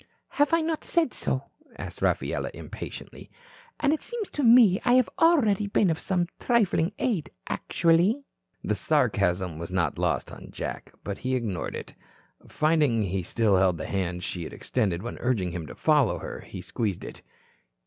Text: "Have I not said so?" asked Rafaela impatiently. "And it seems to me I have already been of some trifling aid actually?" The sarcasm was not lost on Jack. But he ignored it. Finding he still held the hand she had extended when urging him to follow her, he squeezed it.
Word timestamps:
"Have 0.29 0.51
I 0.51 0.61
not 0.61 0.83
said 0.83 1.13
so?" 1.13 1.51
asked 1.77 2.01
Rafaela 2.01 2.49
impatiently. 2.55 3.29
"And 3.79 3.93
it 3.93 4.01
seems 4.01 4.31
to 4.31 4.41
me 4.41 4.81
I 4.83 4.93
have 4.93 5.11
already 5.19 5.67
been 5.67 5.91
of 5.91 5.99
some 5.99 6.25
trifling 6.39 6.91
aid 6.97 7.29
actually?" 7.47 8.23
The 8.63 8.73
sarcasm 8.73 9.59
was 9.59 9.69
not 9.69 9.99
lost 9.99 10.31
on 10.31 10.49
Jack. 10.49 10.91
But 11.03 11.19
he 11.19 11.35
ignored 11.35 11.75
it. 11.75 11.93
Finding 12.49 13.03
he 13.03 13.21
still 13.21 13.57
held 13.57 13.77
the 13.77 13.85
hand 13.85 14.23
she 14.23 14.43
had 14.43 14.53
extended 14.53 15.03
when 15.03 15.19
urging 15.19 15.51
him 15.51 15.67
to 15.67 15.75
follow 15.75 16.17
her, 16.17 16.39
he 16.47 16.61
squeezed 16.63 17.03
it. 17.03 17.21